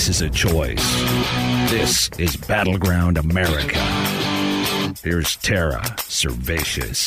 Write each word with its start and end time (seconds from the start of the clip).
America 0.00 0.22
is 0.22 0.22
a 0.22 0.30
choice. 0.30 1.70
This 1.70 2.08
is 2.18 2.34
Battleground 2.34 3.18
America. 3.18 3.78
Here's 5.04 5.36
Tara 5.36 5.82
Servatius. 5.98 7.06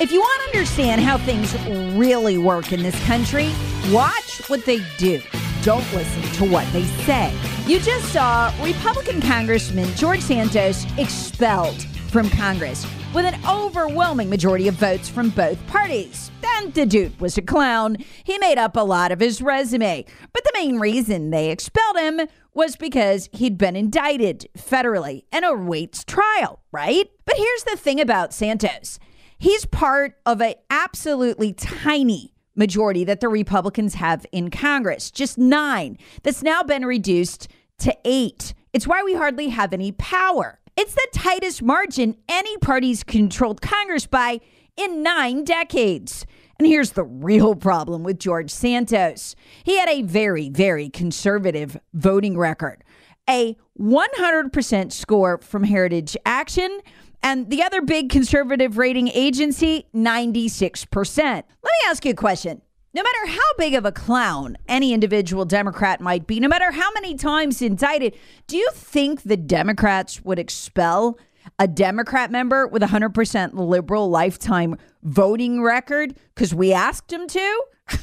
If 0.00 0.10
you 0.10 0.18
want 0.18 0.42
to 0.42 0.58
understand 0.58 1.00
how 1.00 1.16
things 1.18 1.54
really 1.96 2.38
work 2.38 2.72
in 2.72 2.82
this 2.82 3.00
country, 3.04 3.52
watch 3.92 4.42
what 4.48 4.64
they 4.64 4.80
do. 4.98 5.22
Don't 5.62 5.86
listen 5.92 6.22
to 6.32 6.52
what 6.52 6.66
they 6.72 6.84
say. 7.04 7.32
You 7.66 7.78
just 7.78 8.12
saw 8.12 8.52
Republican 8.60 9.20
Congressman 9.20 9.94
George 9.94 10.22
Santos 10.22 10.84
expelled 10.98 11.84
from 12.10 12.28
Congress 12.30 12.84
with 13.16 13.24
an 13.24 13.40
overwhelming 13.48 14.28
majority 14.28 14.68
of 14.68 14.74
votes 14.74 15.08
from 15.08 15.30
both 15.30 15.56
parties. 15.68 16.30
And 16.44 16.74
the 16.74 16.84
dude 16.84 17.18
was 17.18 17.38
a 17.38 17.42
clown. 17.42 17.96
He 18.24 18.36
made 18.36 18.58
up 18.58 18.76
a 18.76 18.84
lot 18.84 19.10
of 19.10 19.20
his 19.20 19.40
resume. 19.40 20.04
But 20.34 20.44
the 20.44 20.52
main 20.52 20.78
reason 20.78 21.30
they 21.30 21.48
expelled 21.48 21.96
him 21.96 22.20
was 22.52 22.76
because 22.76 23.30
he'd 23.32 23.56
been 23.56 23.74
indicted 23.74 24.50
federally 24.58 25.24
and 25.32 25.46
awaits 25.46 26.04
trial, 26.04 26.60
right? 26.72 27.10
But 27.24 27.38
here's 27.38 27.64
the 27.64 27.78
thing 27.78 28.02
about 28.02 28.34
Santos. 28.34 28.98
He's 29.38 29.64
part 29.64 30.18
of 30.26 30.42
a 30.42 30.56
absolutely 30.68 31.54
tiny 31.54 32.34
majority 32.54 33.02
that 33.04 33.20
the 33.20 33.30
Republicans 33.30 33.94
have 33.94 34.26
in 34.30 34.50
Congress, 34.50 35.10
just 35.10 35.38
9. 35.38 35.96
That's 36.22 36.42
now 36.42 36.62
been 36.62 36.84
reduced 36.84 37.48
to 37.78 37.96
8. 38.04 38.52
It's 38.74 38.86
why 38.86 39.02
we 39.02 39.14
hardly 39.14 39.48
have 39.48 39.72
any 39.72 39.92
power. 39.92 40.60
It's 40.78 40.94
the 40.94 41.08
tightest 41.14 41.62
margin 41.62 42.16
any 42.28 42.58
party's 42.58 43.02
controlled 43.02 43.62
Congress 43.62 44.06
by 44.06 44.40
in 44.76 45.02
9 45.02 45.44
decades. 45.44 46.26
And 46.58 46.68
here's 46.68 46.92
the 46.92 47.04
real 47.04 47.54
problem 47.54 48.02
with 48.02 48.18
George 48.18 48.50
Santos. 48.50 49.34
He 49.64 49.78
had 49.78 49.88
a 49.88 50.02
very, 50.02 50.50
very 50.50 50.90
conservative 50.90 51.78
voting 51.94 52.36
record. 52.36 52.84
A 53.28 53.56
100% 53.80 54.92
score 54.92 55.38
from 55.38 55.64
Heritage 55.64 56.16
Action 56.26 56.80
and 57.22 57.48
the 57.48 57.62
other 57.62 57.80
big 57.80 58.10
conservative 58.10 58.76
rating 58.76 59.08
agency, 59.08 59.86
96%. 59.94 61.16
Let 61.16 61.42
me 61.42 61.44
ask 61.86 62.04
you 62.04 62.10
a 62.10 62.14
question. 62.14 62.60
No 62.96 63.02
matter 63.02 63.32
how 63.32 63.52
big 63.58 63.74
of 63.74 63.84
a 63.84 63.92
clown 63.92 64.56
any 64.68 64.94
individual 64.94 65.44
Democrat 65.44 66.00
might 66.00 66.26
be, 66.26 66.40
no 66.40 66.48
matter 66.48 66.70
how 66.70 66.90
many 66.94 67.14
times 67.14 67.60
indicted, 67.60 68.16
do 68.46 68.56
you 68.56 68.70
think 68.72 69.20
the 69.20 69.36
Democrats 69.36 70.24
would 70.24 70.38
expel 70.38 71.18
a 71.58 71.68
Democrat 71.68 72.30
member 72.30 72.66
with 72.66 72.82
a 72.82 72.86
100% 72.86 73.52
liberal 73.52 74.08
lifetime 74.08 74.78
voting 75.02 75.62
record 75.62 76.16
because 76.34 76.54
we 76.54 76.72
asked 76.72 77.08
them 77.08 77.28
to? 77.28 77.64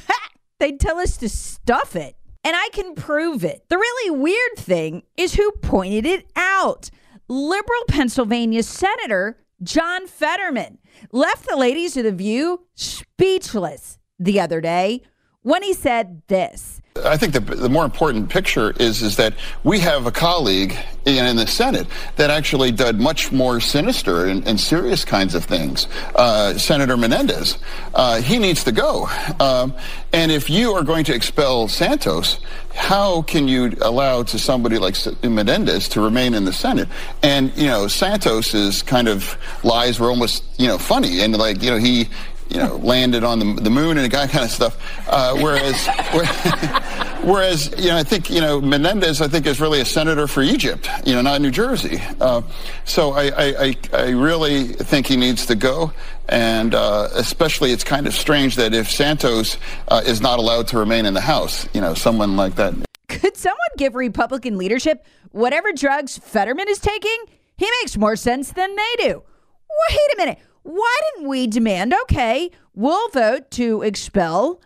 They'd 0.60 0.78
tell 0.78 0.98
us 0.98 1.16
to 1.16 1.28
stuff 1.28 1.96
it. 1.96 2.14
And 2.44 2.54
I 2.54 2.68
can 2.72 2.94
prove 2.94 3.44
it. 3.44 3.64
The 3.68 3.78
really 3.78 4.10
weird 4.16 4.56
thing 4.58 5.02
is 5.16 5.34
who 5.34 5.50
pointed 5.60 6.06
it 6.06 6.28
out 6.36 6.90
liberal 7.26 7.82
Pennsylvania 7.88 8.62
Senator 8.62 9.38
John 9.60 10.06
Fetterman 10.06 10.78
left 11.10 11.48
the 11.48 11.56
ladies 11.56 11.96
of 11.96 12.04
The 12.04 12.12
View 12.12 12.68
speechless 12.76 13.98
the 14.18 14.40
other 14.40 14.60
day 14.60 15.02
when 15.44 15.62
he 15.62 15.72
said 15.72 16.22
this. 16.26 16.80
I 17.04 17.16
think 17.16 17.32
the, 17.32 17.40
the 17.40 17.68
more 17.68 17.84
important 17.84 18.28
picture 18.28 18.70
is 18.78 19.02
is 19.02 19.16
that 19.16 19.34
we 19.64 19.80
have 19.80 20.06
a 20.06 20.12
colleague 20.12 20.76
in, 21.04 21.26
in 21.26 21.36
the 21.36 21.46
Senate 21.46 21.88
that 22.16 22.30
actually 22.30 22.70
did 22.70 23.00
much 23.00 23.32
more 23.32 23.60
sinister 23.60 24.26
and, 24.26 24.46
and 24.46 24.58
serious 24.58 25.04
kinds 25.04 25.34
of 25.34 25.44
things. 25.44 25.88
Uh, 26.14 26.56
Senator 26.56 26.96
Menendez, 26.96 27.58
uh, 27.94 28.20
he 28.20 28.38
needs 28.38 28.62
to 28.64 28.72
go. 28.72 29.08
Um, 29.40 29.74
and 30.12 30.30
if 30.30 30.48
you 30.48 30.72
are 30.72 30.84
going 30.84 31.04
to 31.06 31.14
expel 31.14 31.66
Santos, 31.66 32.38
how 32.72 33.22
can 33.22 33.48
you 33.48 33.76
allow 33.82 34.22
to 34.22 34.38
somebody 34.38 34.78
like 34.78 34.94
Menendez 35.24 35.88
to 35.90 36.00
remain 36.00 36.32
in 36.32 36.44
the 36.44 36.52
Senate? 36.52 36.88
And 37.24 37.54
you 37.56 37.66
know, 37.66 37.88
Santos's 37.88 38.82
kind 38.82 39.08
of 39.08 39.36
lies 39.64 39.98
were 39.98 40.10
almost 40.10 40.44
you 40.58 40.68
know 40.68 40.78
funny 40.78 41.22
and 41.22 41.36
like 41.36 41.60
you 41.60 41.70
know 41.70 41.78
he 41.78 42.08
you 42.50 42.58
know, 42.58 42.76
landed 42.76 43.24
on 43.24 43.38
the, 43.38 43.62
the 43.62 43.70
moon 43.70 43.98
and 43.98 44.10
that 44.10 44.30
kind 44.30 44.44
of 44.44 44.50
stuff. 44.50 44.76
Uh, 45.08 45.36
whereas, 45.36 45.86
whereas, 47.24 47.74
you 47.78 47.88
know, 47.88 47.96
I 47.96 48.02
think, 48.02 48.30
you 48.30 48.40
know, 48.40 48.60
Menendez, 48.60 49.20
I 49.20 49.28
think, 49.28 49.46
is 49.46 49.60
really 49.60 49.80
a 49.80 49.84
senator 49.84 50.26
for 50.26 50.42
Egypt, 50.42 50.88
you 51.04 51.14
know, 51.14 51.22
not 51.22 51.40
New 51.40 51.50
Jersey. 51.50 52.00
Uh, 52.20 52.42
so 52.84 53.12
I, 53.12 53.32
I, 53.36 53.76
I, 53.92 54.10
really 54.10 54.68
think 54.68 55.06
he 55.06 55.16
needs 55.16 55.46
to 55.46 55.54
go. 55.54 55.92
And 56.28 56.74
uh, 56.74 57.08
especially, 57.14 57.72
it's 57.72 57.84
kind 57.84 58.06
of 58.06 58.14
strange 58.14 58.56
that 58.56 58.72
if 58.72 58.90
Santos 58.90 59.58
uh, 59.88 60.02
is 60.06 60.20
not 60.20 60.38
allowed 60.38 60.68
to 60.68 60.78
remain 60.78 61.06
in 61.06 61.14
the 61.14 61.20
House, 61.20 61.68
you 61.74 61.80
know, 61.80 61.94
someone 61.94 62.36
like 62.36 62.54
that. 62.56 62.74
Could 63.08 63.36
someone 63.36 63.58
give 63.76 63.94
Republican 63.94 64.56
leadership 64.56 65.04
whatever 65.32 65.72
drugs 65.72 66.18
Fetterman 66.18 66.68
is 66.68 66.78
taking? 66.78 67.16
He 67.56 67.68
makes 67.82 67.96
more 67.96 68.16
sense 68.16 68.52
than 68.52 68.74
they 68.74 68.94
do. 68.98 69.22
Wait 69.90 70.14
a 70.14 70.16
minute 70.16 70.38
why 70.64 70.96
didn't 71.14 71.28
we 71.28 71.46
demand, 71.46 71.94
okay, 72.02 72.50
we'll 72.74 73.08
vote 73.10 73.50
to 73.52 73.82
expel 73.82 74.60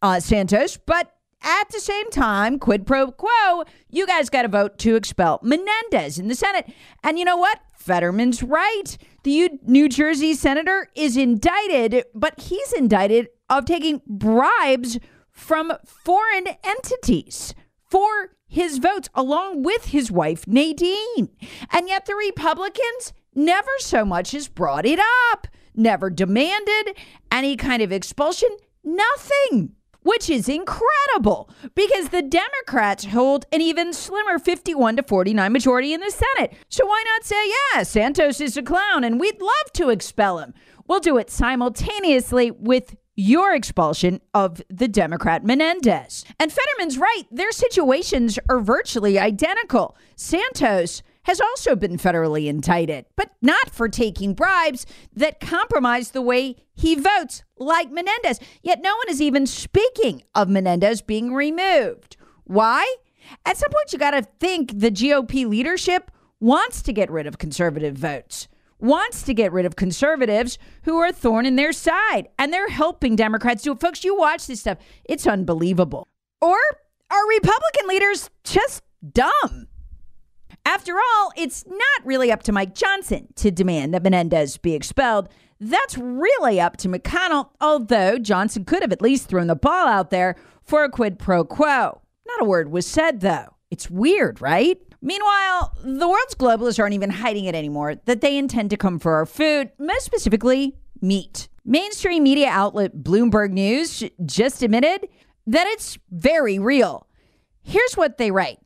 uh, 0.00 0.18
Santos, 0.18 0.76
but 0.76 1.12
at 1.42 1.68
the 1.70 1.80
same 1.80 2.10
time, 2.10 2.58
quid 2.58 2.86
pro 2.86 3.10
quo, 3.10 3.64
you 3.88 4.06
guys 4.06 4.30
got 4.30 4.42
to 4.42 4.48
vote 4.48 4.78
to 4.78 4.96
expel 4.96 5.40
Menendez 5.42 6.18
in 6.18 6.28
the 6.28 6.34
Senate. 6.34 6.72
And 7.02 7.18
you 7.18 7.24
know 7.24 7.36
what? 7.36 7.60
Fetterman's 7.74 8.42
right. 8.42 8.96
The 9.24 9.50
New 9.64 9.88
Jersey 9.88 10.34
senator 10.34 10.88
is 10.94 11.16
indicted, 11.16 12.04
but 12.14 12.40
he's 12.40 12.72
indicted 12.72 13.28
of 13.50 13.64
taking 13.64 14.02
bribes 14.06 14.98
from 15.30 15.72
foreign 15.84 16.46
entities 16.64 17.54
for 17.90 18.36
his 18.46 18.78
votes, 18.78 19.08
along 19.14 19.62
with 19.62 19.86
his 19.86 20.10
wife, 20.10 20.46
Nadine. 20.46 21.30
And 21.70 21.88
yet 21.88 22.06
the 22.06 22.14
Republicans 22.14 23.12
never 23.34 23.70
so 23.78 24.04
much 24.04 24.34
as 24.34 24.48
brought 24.48 24.86
it 24.86 25.00
up, 25.32 25.46
never 25.74 26.10
demanded 26.10 26.96
any 27.30 27.56
kind 27.56 27.82
of 27.82 27.92
expulsion, 27.92 28.50
nothing. 28.84 29.74
Which 30.04 30.28
is 30.28 30.48
incredible 30.48 31.48
because 31.76 32.08
the 32.08 32.22
Democrats 32.22 33.04
hold 33.04 33.46
an 33.52 33.60
even 33.60 33.92
slimmer 33.92 34.40
51 34.40 34.96
to 34.96 35.04
49 35.04 35.52
majority 35.52 35.92
in 35.92 36.00
the 36.00 36.10
Senate. 36.10 36.54
So 36.68 36.84
why 36.84 37.04
not 37.06 37.24
say, 37.24 37.36
yeah, 37.72 37.84
Santos 37.84 38.40
is 38.40 38.56
a 38.56 38.62
clown 38.62 39.04
and 39.04 39.20
we'd 39.20 39.40
love 39.40 39.72
to 39.74 39.90
expel 39.90 40.38
him? 40.40 40.54
We'll 40.88 40.98
do 40.98 41.18
it 41.18 41.30
simultaneously 41.30 42.50
with 42.50 42.96
your 43.14 43.54
expulsion 43.54 44.20
of 44.34 44.62
the 44.68 44.88
Democrat 44.88 45.44
Menendez. 45.44 46.24
And 46.40 46.50
Fetterman's 46.50 46.98
right, 46.98 47.24
their 47.30 47.52
situations 47.52 48.38
are 48.48 48.60
virtually 48.60 49.18
identical. 49.18 49.96
Santos 50.16 51.02
has 51.24 51.40
also 51.40 51.76
been 51.76 51.98
federally 51.98 52.46
indicted, 52.46 53.06
but 53.16 53.30
not 53.40 53.70
for 53.70 53.88
taking 53.88 54.34
bribes 54.34 54.86
that 55.14 55.40
compromise 55.40 56.10
the 56.10 56.22
way 56.22 56.56
he 56.74 56.94
votes, 56.94 57.44
like 57.58 57.90
Menendez. 57.90 58.40
Yet 58.62 58.80
no 58.82 58.96
one 58.96 59.08
is 59.08 59.20
even 59.22 59.46
speaking 59.46 60.22
of 60.34 60.48
Menendez 60.48 61.00
being 61.02 61.32
removed. 61.32 62.16
Why? 62.44 62.96
At 63.46 63.56
some 63.56 63.70
point, 63.70 63.92
you 63.92 63.98
got 63.98 64.10
to 64.12 64.26
think 64.40 64.78
the 64.80 64.90
GOP 64.90 65.46
leadership 65.46 66.10
wants 66.40 66.82
to 66.82 66.92
get 66.92 67.10
rid 67.10 67.26
of 67.26 67.38
conservative 67.38 67.96
votes. 67.96 68.48
wants 68.82 69.22
to 69.22 69.32
get 69.32 69.52
rid 69.52 69.64
of 69.64 69.76
conservatives 69.76 70.58
who 70.82 70.98
are 70.98 71.06
a 71.06 71.12
thorn 71.12 71.46
in 71.46 71.56
their 71.56 71.72
side, 71.72 72.28
and 72.38 72.52
they're 72.52 72.68
helping 72.68 73.16
Democrats 73.16 73.62
do 73.62 73.72
it. 73.72 73.80
Folks, 73.80 74.04
you 74.04 74.16
watch 74.18 74.46
this 74.46 74.60
stuff, 74.60 74.78
it's 75.04 75.26
unbelievable. 75.26 76.08
Or 76.40 76.58
are 77.10 77.28
Republican 77.28 77.86
leaders 77.88 78.28
just 78.42 78.82
dumb? 79.12 79.68
After 80.64 80.94
all, 80.94 81.32
it's 81.36 81.64
not 81.66 82.06
really 82.06 82.30
up 82.30 82.42
to 82.44 82.52
Mike 82.52 82.74
Johnson 82.74 83.28
to 83.36 83.50
demand 83.50 83.92
that 83.94 84.02
Menendez 84.02 84.58
be 84.58 84.74
expelled. 84.74 85.28
That's 85.58 85.98
really 85.98 86.60
up 86.60 86.76
to 86.78 86.88
McConnell, 86.88 87.50
although 87.60 88.18
Johnson 88.18 88.64
could 88.64 88.82
have 88.82 88.92
at 88.92 89.02
least 89.02 89.28
thrown 89.28 89.48
the 89.48 89.56
ball 89.56 89.86
out 89.88 90.10
there 90.10 90.36
for 90.62 90.84
a 90.84 90.90
quid 90.90 91.18
pro 91.18 91.44
quo. 91.44 92.00
Not 92.26 92.40
a 92.40 92.44
word 92.44 92.70
was 92.70 92.86
said, 92.86 93.20
though. 93.20 93.56
It's 93.70 93.90
weird, 93.90 94.40
right? 94.40 94.78
Meanwhile, 95.00 95.76
the 95.82 96.08
world's 96.08 96.36
globalists 96.36 96.78
aren't 96.78 96.94
even 96.94 97.10
hiding 97.10 97.46
it 97.46 97.56
anymore 97.56 97.96
that 98.04 98.20
they 98.20 98.38
intend 98.38 98.70
to 98.70 98.76
come 98.76 99.00
for 99.00 99.14
our 99.14 99.26
food, 99.26 99.70
most 99.78 100.04
specifically, 100.04 100.76
meat. 101.00 101.48
Mainstream 101.64 102.22
media 102.22 102.48
outlet 102.48 102.96
Bloomberg 102.96 103.50
News 103.50 104.04
just 104.24 104.62
admitted 104.62 105.08
that 105.46 105.66
it's 105.66 105.98
very 106.10 106.58
real. 106.60 107.08
Here's 107.62 107.94
what 107.94 108.18
they 108.18 108.30
write 108.30 108.58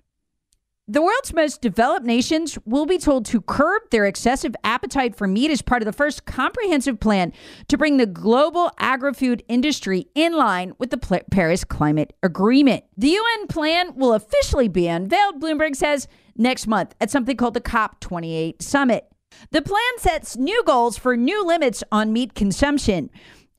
the 0.89 1.03
world's 1.03 1.35
most 1.35 1.61
developed 1.61 2.07
nations 2.07 2.57
will 2.65 2.87
be 2.87 2.99
told 2.99 3.25
to 3.27 3.41
curb 3.41 3.83
their 3.91 4.07
excessive 4.07 4.55
appetite 4.63 5.17
for 5.17 5.27
meat 5.27 5.51
as 5.51 5.61
part 5.61 5.83
of 5.83 5.87
the 5.87 5.93
first 5.93 6.27
comprehensive 6.27 7.01
plan 7.01 7.33
to 7.67 7.77
bring 7.77 7.97
the 7.97 8.07
global 8.07 8.71
agri 8.79 9.13
food 9.13 9.43
industry 9.49 10.07
in 10.15 10.35
line 10.35 10.73
with 10.79 10.91
the 10.91 11.25
Paris 11.31 11.65
Climate 11.65 12.13
Agreement. 12.23 12.85
The 12.97 13.09
UN 13.09 13.49
plan 13.49 13.97
will 13.97 14.15
officially 14.15 14.69
be 14.69 14.87
unveiled, 14.87 15.41
Bloomberg 15.41 15.75
says, 15.75 16.07
next 16.37 16.69
month 16.69 16.95
at 17.01 17.11
something 17.11 17.37
called 17.37 17.55
the 17.55 17.61
COP28 17.61 18.63
summit. 18.63 19.09
The 19.51 19.63
plan 19.63 19.81
sets 19.99 20.37
new 20.37 20.63
goals 20.67 20.97
for 20.97 21.17
new 21.17 21.45
limits 21.45 21.83
on 21.91 22.13
meat 22.13 22.35
consumption. 22.35 23.11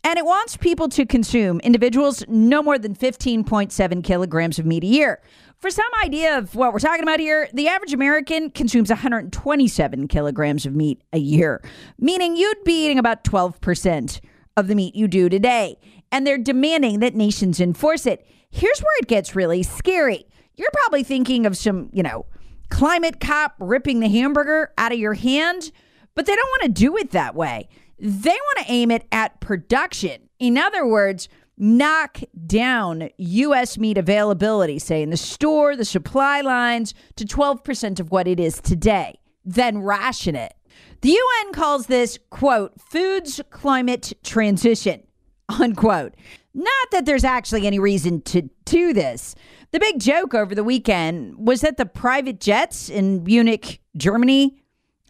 And 0.03 0.17
it 0.17 0.25
wants 0.25 0.55
people 0.55 0.87
to 0.89 1.05
consume, 1.05 1.59
individuals, 1.59 2.23
no 2.29 2.63
more 2.63 2.79
than 2.79 2.95
15.7 2.95 4.03
kilograms 4.03 4.57
of 4.57 4.65
meat 4.65 4.83
a 4.83 4.87
year. 4.87 5.21
For 5.59 5.71
some 5.71 5.89
idea 6.03 6.37
of 6.37 6.53
what 6.53 6.71
we're 6.71 6.79
talking 6.79 7.01
about 7.01 7.19
here, 7.19 7.49
the 7.51 7.67
average 7.67 7.91
American 7.91 8.51
consumes 8.51 8.89
127 8.89 10.07
kilograms 10.07 10.67
of 10.67 10.75
meat 10.75 11.01
a 11.11 11.17
year, 11.17 11.63
meaning 11.97 12.37
you'd 12.37 12.63
be 12.63 12.85
eating 12.85 12.99
about 12.99 13.23
12% 13.23 14.19
of 14.55 14.67
the 14.67 14.75
meat 14.75 14.95
you 14.95 15.07
do 15.07 15.29
today. 15.29 15.79
And 16.11 16.27
they're 16.27 16.37
demanding 16.37 16.99
that 16.99 17.15
nations 17.15 17.59
enforce 17.59 18.05
it. 18.05 18.23
Here's 18.51 18.79
where 18.79 18.99
it 18.99 19.07
gets 19.07 19.35
really 19.35 19.63
scary. 19.63 20.27
You're 20.53 20.69
probably 20.83 21.03
thinking 21.03 21.47
of 21.47 21.57
some, 21.57 21.89
you 21.91 22.03
know, 22.03 22.27
climate 22.69 23.19
cop 23.19 23.55
ripping 23.59 23.99
the 23.99 24.09
hamburger 24.09 24.71
out 24.77 24.91
of 24.91 24.99
your 24.99 25.15
hand, 25.15 25.71
but 26.13 26.27
they 26.27 26.35
don't 26.35 26.49
want 26.49 26.63
to 26.63 26.81
do 26.81 26.97
it 26.97 27.11
that 27.11 27.33
way. 27.33 27.67
They 27.97 28.29
want 28.29 28.59
to 28.59 28.71
aim 28.71 28.91
it 28.91 29.07
at 29.11 29.39
production. 29.39 30.29
In 30.37 30.55
other 30.55 30.85
words, 30.85 31.29
knock 31.57 32.19
down 32.45 33.09
U.S. 33.17 33.77
meat 33.77 33.97
availability, 33.97 34.79
say 34.79 35.01
in 35.01 35.09
the 35.09 35.17
store, 35.17 35.75
the 35.75 35.85
supply 35.85 36.41
lines, 36.41 36.93
to 37.15 37.25
12% 37.25 37.99
of 37.99 38.11
what 38.11 38.27
it 38.27 38.39
is 38.39 38.61
today, 38.61 39.19
then 39.43 39.79
ration 39.79 40.35
it. 40.35 40.53
The 41.01 41.09
UN 41.09 41.53
calls 41.53 41.87
this, 41.87 42.19
quote, 42.29 42.79
foods 42.79 43.41
climate 43.49 44.13
transition, 44.23 45.03
unquote. 45.49 46.15
Not 46.53 46.91
that 46.91 47.05
there's 47.05 47.23
actually 47.23 47.67
any 47.67 47.79
reason 47.79 48.21
to 48.21 48.49
do 48.65 48.93
this. 48.93 49.35
The 49.71 49.79
big 49.79 49.99
joke 49.99 50.33
over 50.33 50.55
the 50.55 50.63
weekend 50.63 51.47
was 51.47 51.61
that 51.61 51.77
the 51.77 51.85
private 51.85 52.39
jets 52.39 52.89
in 52.89 53.23
Munich, 53.23 53.81
Germany, 53.95 54.57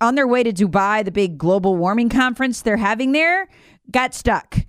on 0.01 0.15
their 0.15 0.27
way 0.27 0.43
to 0.43 0.51
Dubai, 0.51 1.03
the 1.03 1.11
big 1.11 1.37
global 1.37 1.75
warming 1.75 2.09
conference 2.09 2.61
they're 2.61 2.77
having 2.77 3.11
there, 3.13 3.47
got 3.91 4.13
stuck 4.13 4.66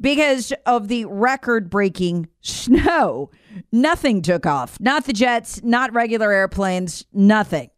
because 0.00 0.52
of 0.66 0.88
the 0.88 1.04
record 1.04 1.70
breaking 1.70 2.28
snow. 2.40 3.30
Nothing 3.72 4.22
took 4.22 4.46
off. 4.46 4.78
Not 4.80 5.04
the 5.04 5.12
jets, 5.12 5.62
not 5.62 5.92
regular 5.92 6.32
airplanes, 6.32 7.04
nothing. 7.12 7.70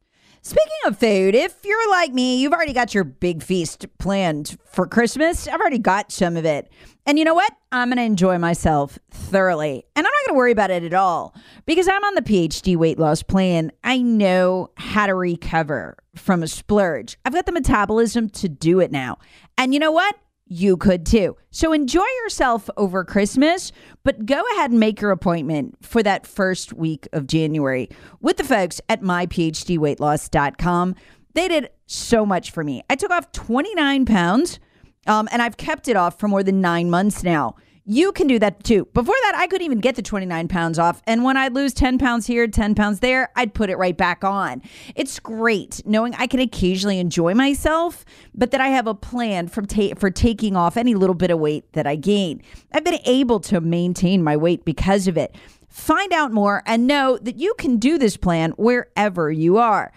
Speaking 0.44 0.72
of 0.86 0.98
food, 0.98 1.36
if 1.36 1.64
you're 1.64 1.90
like 1.90 2.12
me, 2.12 2.40
you've 2.40 2.52
already 2.52 2.72
got 2.72 2.92
your 2.92 3.04
big 3.04 3.44
feast 3.44 3.86
planned 3.98 4.56
for 4.64 4.88
Christmas. 4.88 5.46
I've 5.46 5.60
already 5.60 5.78
got 5.78 6.10
some 6.10 6.36
of 6.36 6.44
it. 6.44 6.68
And 7.06 7.16
you 7.16 7.24
know 7.24 7.34
what? 7.34 7.52
I'm 7.70 7.90
going 7.90 7.98
to 7.98 8.02
enjoy 8.02 8.38
myself 8.38 8.98
thoroughly. 9.12 9.84
And 9.94 10.04
I'm 10.04 10.10
not 10.10 10.26
going 10.26 10.34
to 10.34 10.38
worry 10.38 10.50
about 10.50 10.72
it 10.72 10.82
at 10.82 10.94
all 10.94 11.36
because 11.64 11.86
I'm 11.86 12.02
on 12.02 12.16
the 12.16 12.22
PhD 12.22 12.76
weight 12.76 12.98
loss 12.98 13.22
plan. 13.22 13.70
I 13.84 14.02
know 14.02 14.70
how 14.76 15.06
to 15.06 15.14
recover 15.14 15.96
from 16.16 16.42
a 16.42 16.48
splurge. 16.48 17.16
I've 17.24 17.34
got 17.34 17.46
the 17.46 17.52
metabolism 17.52 18.28
to 18.30 18.48
do 18.48 18.80
it 18.80 18.90
now. 18.90 19.18
And 19.56 19.72
you 19.72 19.78
know 19.78 19.92
what? 19.92 20.16
You 20.52 20.76
could 20.76 21.06
too. 21.06 21.36
So 21.50 21.72
enjoy 21.72 22.06
yourself 22.22 22.68
over 22.76 23.04
Christmas, 23.04 23.72
but 24.04 24.26
go 24.26 24.42
ahead 24.52 24.70
and 24.70 24.78
make 24.78 25.00
your 25.00 25.10
appointment 25.10 25.76
for 25.80 26.02
that 26.02 26.26
first 26.26 26.72
week 26.72 27.08
of 27.12 27.26
January 27.26 27.88
with 28.20 28.36
the 28.36 28.44
folks 28.44 28.80
at 28.88 29.00
myphdweightloss.com. 29.00 30.94
They 31.34 31.48
did 31.48 31.70
so 31.86 32.26
much 32.26 32.50
for 32.50 32.62
me. 32.62 32.82
I 32.90 32.96
took 32.96 33.10
off 33.10 33.32
29 33.32 34.04
pounds 34.04 34.60
um, 35.06 35.28
and 35.32 35.40
I've 35.40 35.56
kept 35.56 35.88
it 35.88 35.96
off 35.96 36.18
for 36.18 36.28
more 36.28 36.42
than 36.42 36.60
nine 36.60 36.90
months 36.90 37.22
now. 37.22 37.56
You 37.84 38.12
can 38.12 38.28
do 38.28 38.38
that 38.38 38.62
too. 38.62 38.86
Before 38.94 39.14
that, 39.24 39.34
I 39.34 39.48
couldn't 39.48 39.64
even 39.64 39.80
get 39.80 39.96
the 39.96 40.02
29 40.02 40.46
pounds 40.46 40.78
off. 40.78 41.02
And 41.04 41.24
when 41.24 41.36
I'd 41.36 41.52
lose 41.52 41.74
10 41.74 41.98
pounds 41.98 42.26
here, 42.28 42.46
10 42.46 42.76
pounds 42.76 43.00
there, 43.00 43.30
I'd 43.34 43.54
put 43.54 43.70
it 43.70 43.76
right 43.76 43.96
back 43.96 44.22
on. 44.22 44.62
It's 44.94 45.18
great 45.18 45.82
knowing 45.84 46.14
I 46.14 46.28
can 46.28 46.38
occasionally 46.38 47.00
enjoy 47.00 47.34
myself, 47.34 48.04
but 48.34 48.52
that 48.52 48.60
I 48.60 48.68
have 48.68 48.86
a 48.86 48.94
plan 48.94 49.48
from 49.48 49.66
ta- 49.66 49.94
for 49.96 50.10
taking 50.10 50.54
off 50.54 50.76
any 50.76 50.94
little 50.94 51.14
bit 51.14 51.32
of 51.32 51.40
weight 51.40 51.72
that 51.72 51.88
I 51.88 51.96
gain. 51.96 52.40
I've 52.72 52.84
been 52.84 53.00
able 53.04 53.40
to 53.40 53.60
maintain 53.60 54.22
my 54.22 54.36
weight 54.36 54.64
because 54.64 55.08
of 55.08 55.16
it. 55.16 55.34
Find 55.68 56.12
out 56.12 56.32
more 56.32 56.62
and 56.66 56.86
know 56.86 57.18
that 57.22 57.36
you 57.36 57.54
can 57.54 57.78
do 57.78 57.98
this 57.98 58.16
plan 58.16 58.52
wherever 58.52 59.32
you 59.32 59.56
are. 59.56 59.90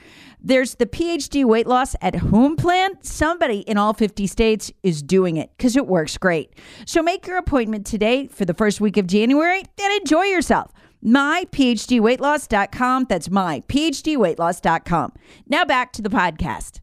There's 0.47 0.75
the 0.75 0.85
PhD 0.85 1.43
weight 1.43 1.65
loss 1.65 1.95
at 2.01 2.15
home 2.15 2.55
plan. 2.55 3.01
Somebody 3.01 3.61
in 3.61 3.79
all 3.79 3.95
50 3.95 4.27
states 4.27 4.71
is 4.83 5.01
doing 5.01 5.37
it 5.37 5.49
because 5.57 5.75
it 5.75 5.87
works 5.87 6.19
great. 6.19 6.53
So 6.85 7.01
make 7.01 7.25
your 7.25 7.37
appointment 7.37 7.87
today 7.87 8.27
for 8.27 8.45
the 8.45 8.53
first 8.53 8.79
week 8.79 8.95
of 8.97 9.07
January 9.07 9.63
and 9.81 9.93
enjoy 9.99 10.25
yourself. 10.25 10.71
MyPhDweightloss.com. 11.03 13.07
That's 13.09 13.27
myPhDweightloss.com. 13.27 15.13
Now 15.47 15.65
back 15.65 15.91
to 15.93 16.03
the 16.03 16.09
podcast. 16.09 16.79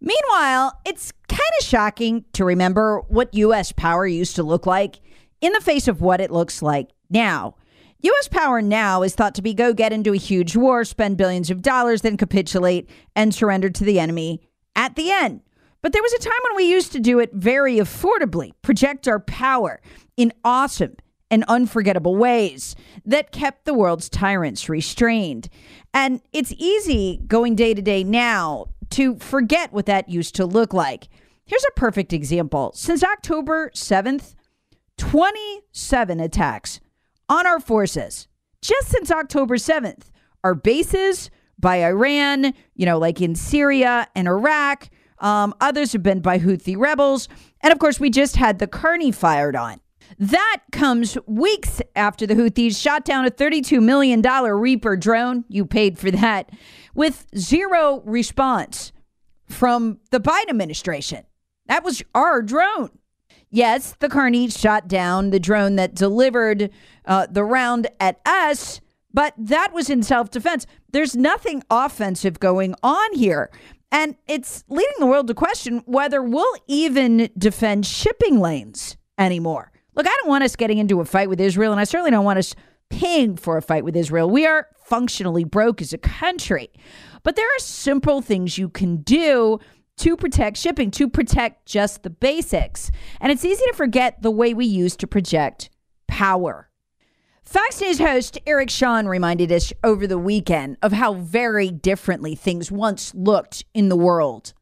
Meanwhile, 0.00 0.80
it's 0.84 1.12
kind 1.28 1.40
of 1.60 1.64
shocking 1.64 2.24
to 2.32 2.44
remember 2.44 2.98
what 3.06 3.32
U.S. 3.34 3.70
power 3.70 4.08
used 4.08 4.34
to 4.34 4.42
look 4.42 4.66
like 4.66 4.98
in 5.40 5.52
the 5.52 5.60
face 5.60 5.86
of 5.86 6.00
what 6.00 6.20
it 6.20 6.32
looks 6.32 6.62
like 6.62 6.88
now. 7.08 7.54
U.S. 8.02 8.26
power 8.28 8.60
now 8.60 9.02
is 9.02 9.14
thought 9.14 9.34
to 9.36 9.42
be 9.42 9.54
go 9.54 9.72
get 9.72 9.92
into 9.92 10.12
a 10.12 10.18
huge 10.18 10.56
war, 10.56 10.84
spend 10.84 11.16
billions 11.16 11.50
of 11.50 11.62
dollars, 11.62 12.02
then 12.02 12.16
capitulate 12.16 12.90
and 13.14 13.32
surrender 13.32 13.70
to 13.70 13.84
the 13.84 14.00
enemy 14.00 14.40
at 14.74 14.96
the 14.96 15.10
end. 15.10 15.40
But 15.82 15.92
there 15.92 16.02
was 16.02 16.12
a 16.12 16.18
time 16.18 16.32
when 16.48 16.56
we 16.56 16.70
used 16.70 16.92
to 16.92 17.00
do 17.00 17.20
it 17.20 17.32
very 17.32 17.76
affordably, 17.76 18.52
project 18.60 19.06
our 19.06 19.20
power 19.20 19.80
in 20.16 20.32
awesome 20.44 20.96
and 21.30 21.44
unforgettable 21.48 22.14
ways 22.16 22.76
that 23.06 23.32
kept 23.32 23.64
the 23.64 23.74
world's 23.74 24.08
tyrants 24.08 24.68
restrained. 24.68 25.48
And 25.94 26.20
it's 26.32 26.52
easy 26.58 27.20
going 27.26 27.54
day 27.54 27.72
to 27.72 27.82
day 27.82 28.04
now 28.04 28.66
to 28.90 29.16
forget 29.16 29.72
what 29.72 29.86
that 29.86 30.08
used 30.08 30.34
to 30.36 30.44
look 30.44 30.74
like. 30.74 31.08
Here's 31.44 31.64
a 31.64 31.80
perfect 31.80 32.12
example. 32.12 32.72
Since 32.74 33.02
October 33.02 33.70
7th, 33.74 34.34
27 34.98 36.20
attacks 36.20 36.80
on 37.32 37.46
our 37.46 37.60
forces 37.60 38.28
just 38.60 38.88
since 38.88 39.10
October 39.10 39.56
7th. 39.56 40.10
Our 40.44 40.54
bases 40.54 41.30
by 41.58 41.82
Iran, 41.82 42.52
you 42.74 42.84
know, 42.84 42.98
like 42.98 43.22
in 43.22 43.34
Syria 43.34 44.06
and 44.14 44.28
Iraq. 44.28 44.90
Um, 45.18 45.54
others 45.60 45.92
have 45.92 46.02
been 46.02 46.20
by 46.20 46.38
Houthi 46.38 46.76
rebels. 46.76 47.28
And 47.62 47.72
of 47.72 47.78
course, 47.78 47.98
we 47.98 48.10
just 48.10 48.36
had 48.36 48.58
the 48.58 48.66
Carney 48.66 49.12
fired 49.12 49.56
on. 49.56 49.80
That 50.18 50.58
comes 50.72 51.16
weeks 51.26 51.80
after 51.96 52.26
the 52.26 52.34
Houthis 52.34 52.78
shot 52.78 53.06
down 53.06 53.24
a 53.24 53.30
$32 53.30 53.82
million 53.82 54.20
Reaper 54.20 54.96
drone. 54.96 55.44
You 55.48 55.64
paid 55.64 55.98
for 55.98 56.10
that 56.10 56.50
with 56.94 57.26
zero 57.36 58.02
response 58.04 58.92
from 59.48 60.00
the 60.10 60.20
Biden 60.20 60.50
administration. 60.50 61.24
That 61.66 61.82
was 61.82 62.02
our 62.14 62.42
drone. 62.42 62.90
Yes, 63.54 63.94
the 64.00 64.08
Carney 64.08 64.48
shot 64.48 64.88
down 64.88 65.28
the 65.28 65.38
drone 65.38 65.76
that 65.76 65.94
delivered 65.94 66.70
uh, 67.04 67.26
the 67.30 67.44
round 67.44 67.86
at 68.00 68.18
us, 68.24 68.80
but 69.12 69.34
that 69.36 69.74
was 69.74 69.90
in 69.90 70.02
self 70.02 70.30
defense. 70.30 70.66
There's 70.90 71.14
nothing 71.14 71.62
offensive 71.70 72.40
going 72.40 72.74
on 72.82 73.12
here. 73.12 73.50
And 73.92 74.16
it's 74.26 74.64
leading 74.68 74.94
the 74.98 75.06
world 75.06 75.26
to 75.26 75.34
question 75.34 75.82
whether 75.84 76.22
we'll 76.22 76.56
even 76.66 77.28
defend 77.36 77.84
shipping 77.84 78.40
lanes 78.40 78.96
anymore. 79.18 79.70
Look, 79.94 80.06
I 80.06 80.16
don't 80.20 80.30
want 80.30 80.44
us 80.44 80.56
getting 80.56 80.78
into 80.78 81.02
a 81.02 81.04
fight 81.04 81.28
with 81.28 81.38
Israel, 81.38 81.72
and 81.72 81.80
I 81.80 81.84
certainly 81.84 82.10
don't 82.10 82.24
want 82.24 82.38
us 82.38 82.54
paying 82.88 83.36
for 83.36 83.58
a 83.58 83.62
fight 83.62 83.84
with 83.84 83.96
Israel. 83.96 84.30
We 84.30 84.46
are 84.46 84.66
functionally 84.86 85.44
broke 85.44 85.82
as 85.82 85.92
a 85.92 85.98
country. 85.98 86.70
But 87.22 87.36
there 87.36 87.46
are 87.46 87.58
simple 87.58 88.22
things 88.22 88.56
you 88.56 88.70
can 88.70 89.02
do 89.02 89.60
to 89.98 90.16
protect 90.16 90.56
shipping, 90.56 90.90
to 90.92 91.08
protect 91.08 91.66
just 91.66 92.02
the 92.02 92.10
basics. 92.10 92.90
And 93.20 93.30
it's 93.30 93.44
easy 93.44 93.64
to 93.66 93.74
forget 93.74 94.22
the 94.22 94.30
way 94.30 94.54
we 94.54 94.66
used 94.66 95.00
to 95.00 95.06
project 95.06 95.70
power. 96.08 96.68
Fox 97.44 97.80
News 97.80 97.98
host 97.98 98.38
Eric 98.46 98.70
Shawn 98.70 99.06
reminded 99.06 99.52
us 99.52 99.72
over 99.84 100.06
the 100.06 100.18
weekend 100.18 100.78
of 100.80 100.92
how 100.92 101.14
very 101.14 101.70
differently 101.70 102.34
things 102.34 102.70
once 102.70 103.14
looked 103.14 103.64
in 103.74 103.88
the 103.88 103.96
world. 103.96 104.54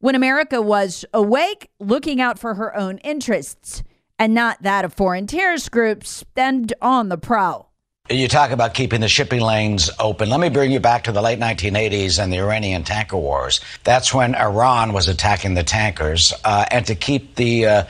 When 0.00 0.14
America 0.14 0.60
was 0.60 1.04
awake, 1.14 1.70
looking 1.78 2.20
out 2.20 2.38
for 2.38 2.54
her 2.54 2.76
own 2.76 2.98
interests 2.98 3.84
and 4.18 4.34
not 4.34 4.62
that 4.62 4.84
of 4.84 4.92
foreign 4.92 5.26
terrorist 5.26 5.70
groups 5.70 6.24
and 6.36 6.72
on 6.82 7.08
the 7.08 7.18
prowl. 7.18 7.71
You 8.12 8.28
talk 8.28 8.50
about 8.50 8.74
keeping 8.74 9.00
the 9.00 9.08
shipping 9.08 9.40
lanes 9.40 9.88
open. 9.98 10.28
Let 10.28 10.38
me 10.38 10.50
bring 10.50 10.70
you 10.70 10.80
back 10.80 11.04
to 11.04 11.12
the 11.12 11.22
late 11.22 11.38
1980s 11.38 12.22
and 12.22 12.30
the 12.30 12.40
Iranian 12.40 12.84
tanker 12.84 13.16
wars. 13.16 13.60
That's 13.84 14.12
when 14.12 14.34
Iran 14.34 14.92
was 14.92 15.08
attacking 15.08 15.54
the 15.54 15.62
tankers. 15.62 16.34
Uh, 16.44 16.66
and 16.70 16.84
to 16.86 16.94
keep 16.94 17.36
the 17.36 17.66
uh, 17.66 17.84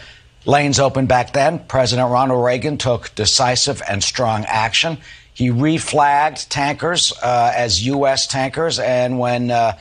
lanes 0.44 0.78
open 0.78 1.06
back 1.06 1.32
then, 1.32 1.58
President 1.60 2.08
Ronald 2.08 2.44
Reagan 2.44 2.78
took 2.78 3.12
decisive 3.16 3.82
and 3.88 4.00
strong 4.04 4.44
action. 4.44 4.98
He 5.34 5.48
reflagged 5.48 6.48
tankers 6.48 7.12
uh, 7.20 7.52
as 7.56 7.84
U.S. 7.86 8.28
tankers. 8.28 8.78
And 8.78 9.18
when 9.18 9.50
uh, 9.50 9.76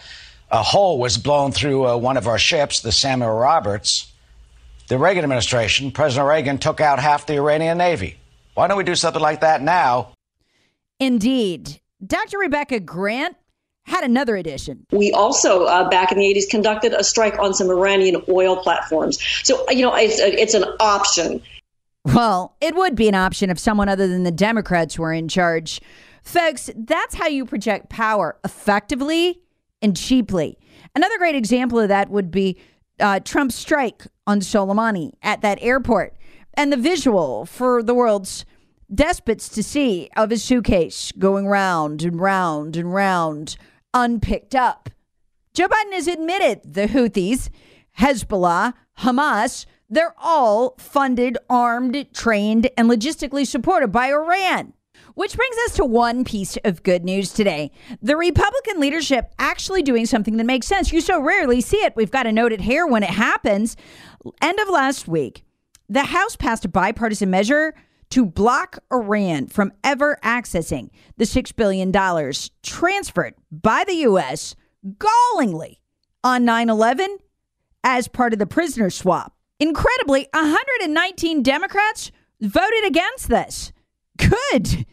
a 0.50 0.64
hole 0.64 0.98
was 0.98 1.20
blown 1.20 1.52
through 1.52 1.86
uh, 1.86 1.98
one 1.98 2.18
of 2.18 2.28
our 2.28 2.40
ships, 2.40 2.80
the 2.80 2.92
Samuel 2.92 3.32
Roberts, 3.34 4.12
the 4.88 4.98
Reagan 4.98 5.24
administration, 5.24 5.92
President 5.92 6.28
Reagan 6.28 6.58
took 6.58 6.82
out 6.82 6.98
half 6.98 7.28
the 7.28 7.36
Iranian 7.36 7.78
Navy. 7.78 8.18
Why 8.56 8.68
don't 8.68 8.78
we 8.78 8.84
do 8.84 8.96
something 8.96 9.22
like 9.22 9.42
that 9.42 9.62
now? 9.62 10.14
Indeed. 11.02 11.82
Dr. 12.06 12.38
Rebecca 12.38 12.80
Grant 12.80 13.36
had 13.84 14.04
another 14.04 14.36
edition. 14.36 14.86
We 14.92 15.12
also, 15.12 15.64
uh, 15.66 15.90
back 15.90 16.12
in 16.12 16.20
the 16.20 16.26
80s, 16.26 16.48
conducted 16.48 16.94
a 16.94 17.04
strike 17.04 17.38
on 17.40 17.56
some 17.56 17.70
Iranian 17.70 18.22
oil 18.30 18.56
platforms. 18.58 19.18
So, 19.44 19.68
you 19.72 19.82
know, 19.82 19.96
it's, 19.96 20.20
it's 20.20 20.54
an 20.54 20.64
option. 20.80 21.42
Well, 22.06 22.56
it 22.62 22.76
would 22.76 22.96
be 22.96 23.08
an 23.08 23.16
option 23.16 23.50
if 23.50 23.58
someone 23.58 23.90
other 23.90 24.08
than 24.08 24.24
the 24.24 24.32
Democrats 24.32 25.00
were 25.00 25.12
in 25.12 25.28
charge. 25.28 25.82
Folks, 26.22 26.70
that's 26.76 27.16
how 27.16 27.28
you 27.28 27.46
project 27.46 27.90
power 27.90 28.38
effectively 28.46 29.42
and 29.82 29.98
cheaply. 29.98 30.60
Another 30.96 31.18
great 31.18 31.36
example 31.36 31.80
of 31.80 31.88
that 31.88 32.12
would 32.12 32.30
be 32.30 32.60
uh, 33.00 33.20
Trump's 33.22 33.56
strike 33.56 34.06
on 34.28 34.40
Soleimani 34.42 35.14
at 35.24 35.42
that 35.42 35.58
airport 35.62 36.16
and 36.54 36.72
the 36.72 36.78
visual 36.78 37.48
for 37.48 37.82
the 37.82 37.96
world's 37.96 38.46
despots 38.94 39.50
to 39.50 39.64
see 39.64 40.10
of 40.18 40.30
his 40.30 40.44
suitcase 40.44 41.12
going 41.18 41.48
round 41.48 42.04
and 42.04 42.20
round 42.20 42.76
and 42.76 42.94
round, 42.94 43.58
unpicked 43.94 44.56
up. 44.56 44.90
Joe 45.54 45.68
Biden 45.68 45.94
has 45.94 46.08
admitted 46.08 46.62
the 46.64 46.88
Houthis, 46.88 47.50
Hezbollah, 48.00 48.74
Hamas, 49.00 49.66
they're 49.90 50.16
all 50.18 50.76
funded, 50.78 51.38
armed, 51.50 52.08
trained, 52.14 52.70
and 52.78 52.90
logistically 52.90 53.46
supported 53.46 53.90
by 53.90 54.08
Iran. 54.08 54.74
Which 55.16 55.36
brings 55.36 55.56
us 55.66 55.76
to 55.76 55.84
one 55.84 56.24
piece 56.24 56.58
of 56.64 56.84
good 56.84 57.04
news 57.04 57.34
today. 57.34 57.72
The 58.02 58.16
Republican 58.16 58.80
leadership 58.80 59.34
actually 59.38 59.82
doing 59.82 60.06
something 60.06 60.38
that 60.38 60.46
makes 60.46 60.68
sense. 60.68 60.94
You 60.94 61.02
so 61.02 61.20
rarely 61.20 61.60
see 61.60 61.84
it. 61.84 61.98
We've 61.98 62.10
got 62.10 62.24
to 62.24 62.32
note 62.32 62.54
it 62.54 62.62
here 62.62 62.88
when 62.88 63.04
it 63.04 63.10
happens. 63.10 63.76
End 64.42 64.58
of 64.60 64.70
last 64.70 65.10
week, 65.10 65.44
the 65.90 66.06
House 66.06 66.38
passed 66.38 66.64
a 66.64 66.70
bipartisan 66.70 67.30
measure 67.30 67.76
to 68.12 68.26
block 68.26 68.80
Iran 68.92 69.48
from 69.48 69.74
ever 69.84 70.18
accessing 70.24 70.90
the 71.18 71.26
$6 71.26 71.56
billion 71.56 71.92
transferred 72.62 73.34
by 73.52 73.84
the 73.86 73.96
U.S. 73.96 74.56
gallingly 75.00 75.82
on 76.24 76.46
9 76.46 76.70
11 76.70 77.18
as 77.84 78.08
part 78.08 78.34
of 78.34 78.40
the 78.40 78.46
prisoner 78.46 78.90
swap. 78.90 79.36
Incredibly, 79.60 80.28
119 80.34 81.44
Democrats 81.44 82.12
voted 82.40 82.86
against 82.86 83.30
this. 83.30 83.72
Good. 84.18 84.86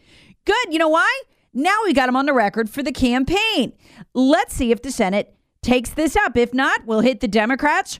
Good. 0.45 0.71
You 0.73 0.79
know 0.79 0.89
why? 0.89 1.21
Now 1.53 1.77
we 1.83 1.93
got 1.93 2.05
them 2.05 2.15
on 2.15 2.25
the 2.25 2.33
record 2.33 2.69
for 2.69 2.83
the 2.83 2.91
campaign. 2.91 3.73
Let's 4.13 4.53
see 4.53 4.71
if 4.71 4.81
the 4.81 4.91
Senate 4.91 5.35
takes 5.61 5.89
this 5.89 6.15
up. 6.15 6.37
If 6.37 6.53
not, 6.53 6.85
we'll 6.85 7.01
hit 7.01 7.19
the 7.19 7.27
Democrats 7.27 7.99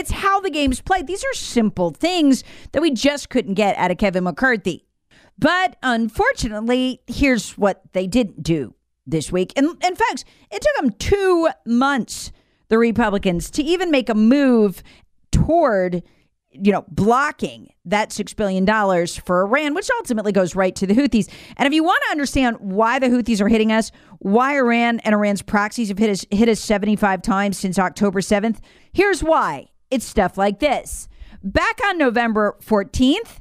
It's 0.00 0.12
how 0.12 0.40
the 0.40 0.48
game's 0.48 0.80
played. 0.80 1.06
These 1.06 1.22
are 1.22 1.34
simple 1.34 1.90
things 1.90 2.42
that 2.72 2.80
we 2.80 2.90
just 2.90 3.28
couldn't 3.28 3.52
get 3.52 3.76
out 3.76 3.90
of 3.90 3.98
Kevin 3.98 4.24
McCarthy. 4.24 4.86
But 5.38 5.76
unfortunately, 5.82 7.02
here's 7.06 7.58
what 7.58 7.82
they 7.92 8.06
didn't 8.06 8.42
do 8.42 8.74
this 9.06 9.30
week. 9.30 9.52
And 9.56 9.66
in 9.84 9.94
fact, 9.94 10.24
it 10.50 10.62
took 10.62 10.76
them 10.80 10.92
two 10.92 11.50
months, 11.66 12.32
the 12.70 12.78
Republicans, 12.78 13.50
to 13.50 13.62
even 13.62 13.90
make 13.90 14.08
a 14.08 14.14
move 14.14 14.82
toward, 15.32 16.02
you 16.50 16.72
know, 16.72 16.86
blocking 16.88 17.68
that 17.84 18.08
$6 18.08 18.34
billion 18.36 18.66
for 19.06 19.42
Iran, 19.42 19.74
which 19.74 19.90
ultimately 19.98 20.32
goes 20.32 20.56
right 20.56 20.74
to 20.76 20.86
the 20.86 20.94
Houthis. 20.94 21.30
And 21.58 21.66
if 21.66 21.74
you 21.74 21.84
want 21.84 22.02
to 22.06 22.12
understand 22.12 22.56
why 22.58 22.98
the 22.98 23.08
Houthis 23.08 23.42
are 23.42 23.48
hitting 23.48 23.70
us, 23.70 23.92
why 24.20 24.56
Iran 24.56 25.00
and 25.00 25.14
Iran's 25.14 25.42
proxies 25.42 25.88
have 25.88 25.98
hit 25.98 26.08
us, 26.08 26.24
hit 26.30 26.48
us 26.48 26.58
75 26.58 27.20
times 27.20 27.58
since 27.58 27.78
October 27.78 28.20
7th, 28.20 28.60
here's 28.94 29.22
why. 29.22 29.69
It's 29.90 30.04
stuff 30.04 30.38
like 30.38 30.60
this. 30.60 31.08
Back 31.42 31.80
on 31.84 31.98
November 31.98 32.56
14th, 32.62 33.40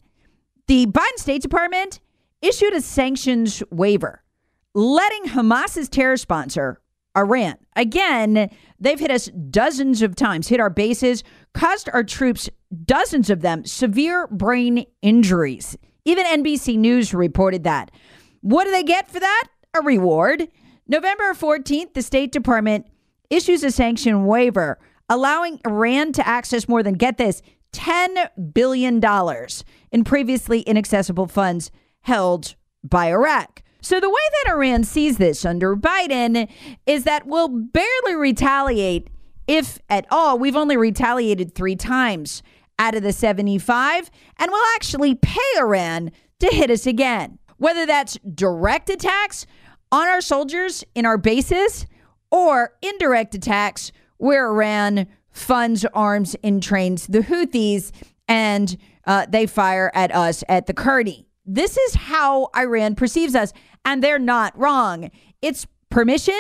the 0.68 0.86
Biden 0.86 1.18
State 1.18 1.42
Department 1.42 2.00
issued 2.42 2.74
a 2.74 2.82
sanctions 2.82 3.62
waiver, 3.72 4.24
letting 4.74 5.26
Hamas's 5.26 5.90
terror 5.90 6.18
sponsor, 6.18 6.82
Iran, 7.18 7.56
again, 7.76 8.50
they've 8.80 9.00
hit 9.00 9.12
us 9.12 9.30
dozens 9.50 10.02
of 10.02 10.16
times, 10.16 10.48
hit 10.48 10.60
our 10.60 10.70
bases, 10.70 11.24
caused 11.54 11.90
our 11.92 12.04
troops, 12.04 12.50
dozens 12.86 13.30
of 13.30 13.42
them, 13.42 13.66
severe 13.66 14.28
brain 14.28 14.86
injuries. 15.02 15.76
Even 16.06 16.26
NBC 16.26 16.78
News 16.78 17.14
reported 17.14 17.64
that. 17.64 17.92
What 18.42 18.66
do 18.66 18.72
they 18.72 18.84
get 18.84 19.10
for 19.10 19.20
that? 19.20 19.48
A 19.74 19.82
reward. 19.82 20.48
November 20.88 21.34
14th, 21.34 21.94
the 21.94 22.02
State 22.02 22.32
Department 22.32 22.88
issues 23.30 23.64
a 23.64 23.72
sanction 23.72 24.26
waiver 24.26 24.80
allowing 25.10 25.60
Iran 25.66 26.12
to 26.14 26.28
access 26.28 26.68
more 26.68 26.84
than, 26.84 26.94
get 26.94 27.18
this, 27.18 27.42
$10 27.74 28.54
billion 28.54 29.02
in 29.92 30.04
previously 30.04 30.62
inaccessible 30.62 31.28
funds 31.28 31.72
held 32.02 32.56
by 32.84 33.08
Iraq. 33.08 33.62
So, 33.82 34.00
the 34.00 34.10
way 34.10 34.16
that 34.44 34.54
Iran 34.54 34.84
sees 34.84 35.18
this 35.18 35.46
under 35.46 35.76
Biden 35.76 36.50
is 36.86 37.06
that 37.06 37.26
we'll 37.26 37.48
barely 37.48 38.16
retaliate, 38.16 39.10
if 39.48 39.80
at 39.90 40.06
all. 40.12 40.38
We've 40.38 40.56
only 40.56 40.76
retaliated 40.76 41.56
three 41.56 41.78
times 41.78 42.44
out 42.78 42.96
of 42.96 43.04
the 43.04 43.14
75, 43.14 44.12
and 44.38 44.52
we'll 44.52 44.76
actually 44.76 45.16
pay 45.16 45.40
Iran 45.58 46.12
to 46.40 46.48
hit 46.48 46.70
us 46.70 46.86
again. 46.86 47.40
Whether 47.58 47.86
that's 47.86 48.18
direct 48.34 48.90
attacks 48.90 49.46
on 49.92 50.08
our 50.08 50.22
soldiers 50.22 50.84
in 50.94 51.06
our 51.06 51.18
bases 51.18 51.86
or 52.32 52.74
indirect 52.82 53.34
attacks 53.36 53.92
where 54.20 54.48
Iran 54.48 55.08
funds, 55.32 55.86
arms, 55.94 56.36
and 56.44 56.62
trains 56.62 57.08
the 57.08 57.20
Houthis 57.20 57.92
and 58.28 58.78
uh, 59.06 59.26
they 59.28 59.48
fire 59.48 59.92
at 59.96 60.14
us 60.14 60.44
at 60.48 60.68
the 60.68 60.74
Carney. 60.74 61.26
This 61.46 61.78
is 61.78 61.96
how 61.96 62.50
Iran 62.56 62.94
perceives 62.94 63.34
us, 63.34 63.52
and 63.84 64.04
they're 64.04 64.20
not 64.20 64.56
wrong. 64.58 65.10
It's 65.42 65.66
permission 65.90 66.40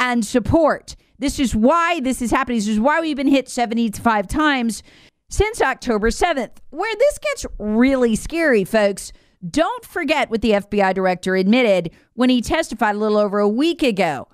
and 0.00 0.26
support. 0.26 0.96
This 1.18 1.38
is 1.38 1.54
why 1.54 2.00
this 2.00 2.20
is 2.20 2.32
happening. 2.32 2.58
This 2.58 2.68
is 2.68 2.80
why 2.80 3.00
we've 3.00 3.16
been 3.16 3.28
hit 3.28 3.48
75 3.48 4.26
times 4.26 4.82
since 5.28 5.60
October 5.60 6.10
7th. 6.10 6.56
Where 6.70 6.94
this 6.96 7.18
gets 7.18 7.46
really 7.58 8.16
scary, 8.16 8.64
folks, 8.64 9.12
don't 9.48 9.84
forget 9.84 10.30
what 10.30 10.42
the 10.42 10.52
FBI 10.52 10.94
director 10.94 11.36
admitted 11.36 11.92
when 12.14 12.30
he 12.30 12.40
testified 12.40 12.96
a 12.96 12.98
little 12.98 13.18
over 13.18 13.38
a 13.38 13.48
week 13.48 13.84
ago. 13.84 14.26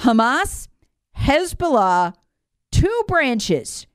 Hamas, 0.00 0.68
Hezbollah, 1.16 2.14
two 2.70 3.02
branches 3.08 3.86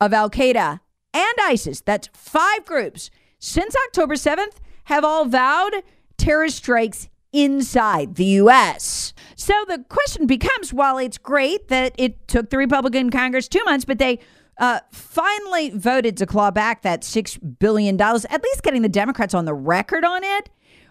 of 0.00 0.12
Al 0.12 0.30
Qaeda 0.30 0.80
and 1.12 1.34
ISIS, 1.42 1.80
that's 1.80 2.08
five 2.12 2.64
groups, 2.64 3.10
since 3.38 3.74
October 3.86 4.14
7th 4.14 4.56
have 4.84 5.04
all 5.04 5.24
vowed 5.24 5.82
terrorist 6.16 6.56
strikes 6.56 7.08
inside 7.32 8.14
the 8.14 8.24
U.S. 8.24 9.12
So 9.36 9.54
the 9.66 9.84
question 9.88 10.26
becomes 10.26 10.72
while 10.72 10.98
it's 10.98 11.18
great 11.18 11.68
that 11.68 11.94
it 11.98 12.28
took 12.28 12.50
the 12.50 12.58
Republican 12.58 13.10
Congress 13.10 13.48
two 13.48 13.62
months, 13.64 13.84
but 13.84 13.98
they 13.98 14.20
uh, 14.58 14.80
finally 14.92 15.70
voted 15.70 16.16
to 16.18 16.26
claw 16.26 16.50
back 16.50 16.82
that 16.82 17.02
$6 17.02 17.58
billion, 17.58 18.00
at 18.00 18.42
least 18.42 18.62
getting 18.62 18.82
the 18.82 18.88
Democrats 18.88 19.34
on 19.34 19.44
the 19.44 19.54
record 19.54 20.04
on 20.04 20.22
it. 20.22 20.50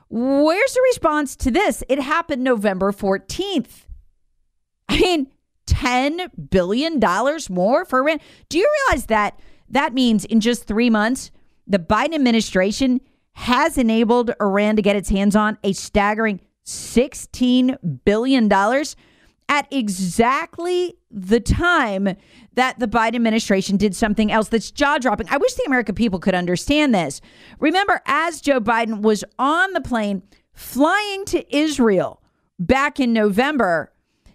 Where's 0.09 0.73
the 0.73 0.81
response 0.81 1.35
to 1.37 1.51
this? 1.51 1.83
It 1.89 1.99
happened 1.99 2.43
November 2.43 2.91
14th. 2.91 3.85
I 4.89 4.99
mean, 4.99 5.27
$10 5.67 6.49
billion 6.49 6.99
more 7.49 7.85
for 7.85 7.99
Iran. 7.99 8.19
Do 8.49 8.57
you 8.57 8.69
realize 8.87 9.07
that 9.07 9.39
that 9.69 9.93
means 9.93 10.25
in 10.25 10.39
just 10.39 10.65
three 10.65 10.89
months, 10.89 11.31
the 11.65 11.79
Biden 11.79 12.13
administration 12.13 13.01
has 13.33 13.77
enabled 13.77 14.31
Iran 14.39 14.75
to 14.75 14.81
get 14.81 14.95
its 14.95 15.09
hands 15.09 15.35
on 15.35 15.57
a 15.63 15.73
staggering 15.73 16.41
$16 16.65 18.03
billion 18.05 18.51
at 19.49 19.67
exactly 19.71 20.95
the 21.11 21.39
time 21.39 22.15
that 22.53 22.79
the 22.79 22.87
Biden 22.87 23.15
administration 23.15 23.77
did 23.77 23.95
something 23.95 24.31
else 24.31 24.49
that's 24.49 24.71
jaw 24.71 24.97
dropping. 24.97 25.27
I 25.29 25.37
wish 25.37 25.53
the 25.53 25.65
American 25.65 25.95
people 25.95 26.19
could 26.19 26.35
understand 26.35 26.93
this. 26.93 27.21
Remember, 27.59 28.01
as 28.05 28.41
Joe 28.41 28.59
Biden 28.59 29.01
was 29.01 29.23
on 29.37 29.73
the 29.73 29.81
plane 29.81 30.23
flying 30.53 31.25
to 31.25 31.55
Israel 31.55 32.21
back 32.59 32.99
in 32.99 33.13
November, 33.13 33.92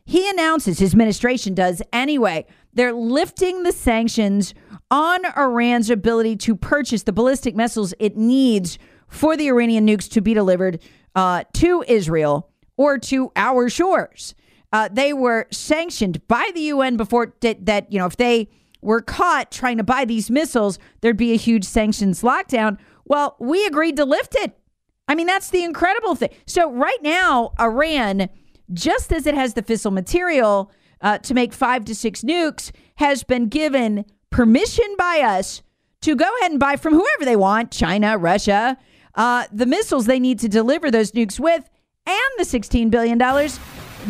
he 0.09 0.27
announces, 0.31 0.79
his 0.79 0.93
administration 0.93 1.53
does 1.53 1.83
anyway, 1.93 2.47
they're 2.73 2.95
lifting 2.95 3.63
the 3.63 3.73
sanctions 3.73 4.55
on 4.91 5.27
Iran's 5.37 5.91
ability 5.91 6.37
to 6.37 6.57
purchase 6.57 7.03
the 7.03 7.13
ballistic 7.13 7.55
missiles 7.55 7.93
it 7.99 8.17
needs 8.17 8.79
for 9.07 9.37
the 9.37 9.49
Iranian 9.49 9.87
nukes 9.87 10.11
to 10.13 10.23
be 10.23 10.33
delivered 10.33 10.81
uh, 11.15 11.45
to 11.53 11.85
Israel 11.87 12.51
or 12.79 12.97
to 12.97 13.31
our 13.37 13.69
shores. 13.69 14.35
Uh, 14.73 14.89
they 14.91 15.13
were 15.13 15.47
sanctioned 15.51 16.27
by 16.27 16.51
the 16.55 16.63
UN 16.63 16.97
before 16.97 17.35
that, 17.43 17.67
that, 17.67 17.93
you 17.93 17.99
know, 17.99 18.07
if 18.07 18.17
they 18.17 18.49
were 18.81 19.03
caught 19.03 19.51
trying 19.51 19.77
to 19.77 19.85
buy 19.85 20.07
these 20.07 20.31
missiles, 20.31 20.79
there'd 21.03 21.19
be 21.19 21.35
a 21.35 21.37
huge 21.37 21.65
sanctions 21.65 22.23
lockdown. 22.23 22.79
Well, 23.05 23.37
we 23.39 23.67
agreed 23.67 23.97
to 23.97 24.07
lift 24.07 24.35
it. 24.37 24.59
I 25.07 25.15
mean, 25.15 25.27
that's 25.27 25.51
the 25.51 25.65
incredible 25.65 26.15
thing. 26.15 26.31
So, 26.47 26.73
right 26.73 27.03
now, 27.03 27.53
Iran, 27.61 28.31
just 28.73 29.13
as 29.13 29.27
it 29.27 29.35
has 29.35 29.55
the 29.55 29.63
fissile 29.63 29.93
material 29.93 30.71
uh, 31.01 31.19
to 31.19 31.35
make 31.35 31.53
five 31.53 31.85
to 31.87 31.95
six 31.95 32.23
nukes, 32.23 32.71
has 32.97 33.23
been 33.25 33.49
given 33.49 34.05
permission 34.31 34.87
by 34.99 35.21
us 35.21 35.63
to 36.03 36.15
go 36.15 36.27
ahead 36.39 36.51
and 36.51 36.61
buy 36.61 36.77
from 36.77 36.95
whoever 36.95 37.25
they 37.25 37.37
want 37.37 37.71
China, 37.71 38.17
Russia, 38.19 38.77
uh, 39.15 39.45
the 39.53 39.67
missiles 39.67 40.07
they 40.07 40.21
need 40.21 40.39
to 40.39 40.49
deliver 40.49 40.91
those 40.91 41.13
nukes 41.13 41.41
with, 41.41 41.69
and 42.07 42.17
the 42.39 42.45
$16 42.45 42.91
billion 42.91 43.19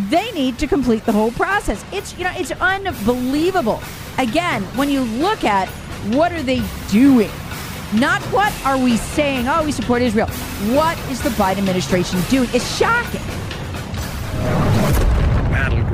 they 0.08 0.30
need 0.32 0.58
to 0.58 0.66
complete 0.66 1.04
the 1.04 1.12
whole 1.12 1.30
process. 1.32 1.84
It's 1.92 2.16
you 2.18 2.24
know 2.24 2.32
it's 2.36 2.52
unbelievable. 2.52 3.80
Again, 4.18 4.62
when 4.76 4.90
you 4.90 5.00
look 5.00 5.44
at 5.44 5.68
what 6.14 6.32
are 6.32 6.42
they 6.42 6.62
doing, 6.88 7.30
not 7.94 8.22
what 8.24 8.52
are 8.64 8.78
we 8.78 8.96
saying. 8.96 9.48
Oh, 9.48 9.64
we 9.64 9.72
support 9.72 10.02
Israel. 10.02 10.28
What 10.74 10.98
is 11.10 11.22
the 11.22 11.30
Biden 11.30 11.58
administration 11.58 12.20
doing? 12.28 12.48
It's 12.52 12.76
shocking. 12.76 13.22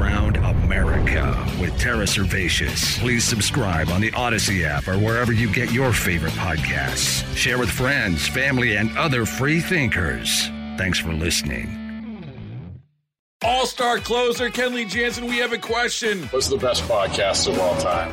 Battleground 0.05 0.37
America 0.65 1.47
with 1.61 1.79
Tara 1.79 2.05
Servatius. 2.05 2.99
Please 2.99 3.25
subscribe 3.25 3.89
on 3.89 4.01
the 4.03 4.13
Odyssey 4.13 4.65
app 4.65 4.87
or 4.87 4.99
wherever 4.99 5.33
you 5.33 5.51
get 5.51 5.73
your 5.73 5.93
favorite 5.93 6.33
podcasts. 6.35 7.25
Share 7.35 7.59
with 7.59 7.71
friends, 7.71 8.27
family, 8.29 8.77
and 8.77 8.97
other 8.99 9.25
free 9.25 9.61
thinkers. 9.61 10.49
Thanks 10.77 10.99
for 10.99 11.13
listening. 11.13 11.81
All 13.43 13.67
star 13.67 13.99
closer 13.99 14.51
Kenley 14.51 14.89
Jansen, 14.89 15.27
we 15.27 15.39
have 15.39 15.53
a 15.53 15.59
question. 15.59 16.23
What's 16.29 16.49
the 16.49 16.59
best 16.59 16.83
podcast 16.83 17.49
of 17.49 17.59
all 17.59 17.77
time? 17.81 18.13